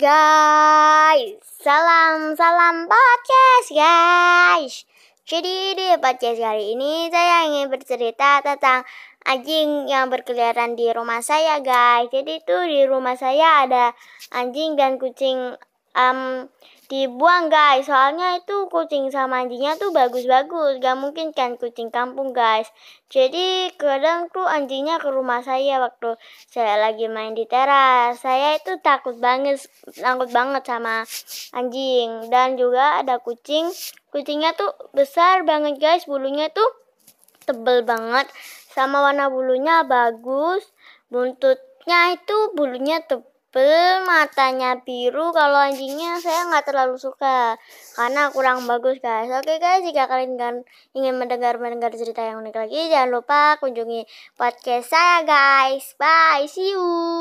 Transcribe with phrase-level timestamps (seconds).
[0.00, 4.88] guys, salam salam podcast guys.
[5.28, 8.88] Jadi di podcast kali ini saya ingin bercerita tentang
[9.28, 12.08] anjing yang berkeliaran di rumah saya guys.
[12.08, 13.92] Jadi itu di rumah saya ada
[14.32, 15.60] anjing dan kucing
[15.96, 16.46] um,
[16.90, 17.86] dibuang guys.
[17.86, 20.82] Soalnya itu kucing sama anjingnya tuh bagus-bagus.
[20.82, 22.66] Gak mungkin kan kucing kampung guys.
[23.06, 26.18] Jadi kadang tuh anjingnya ke rumah saya waktu
[26.50, 28.18] saya lagi main di teras.
[28.18, 29.62] Saya itu takut banget
[29.94, 31.06] takut banget sama
[31.54, 32.26] anjing.
[32.26, 33.70] Dan juga ada kucing.
[34.10, 36.10] Kucingnya tuh besar banget guys.
[36.10, 36.66] Bulunya tuh
[37.46, 38.26] tebel banget.
[38.74, 40.66] Sama warna bulunya bagus.
[41.06, 45.34] Buntutnya itu bulunya tebel tebel, matanya biru.
[45.34, 47.58] Kalau anjingnya saya nggak terlalu suka
[47.98, 49.30] karena kurang bagus guys.
[49.34, 50.54] Oke guys, jika kalian kan
[50.94, 54.06] ingin mendengar mendengar cerita yang unik lagi, jangan lupa kunjungi
[54.38, 55.98] podcast saya guys.
[55.98, 57.19] Bye, see you.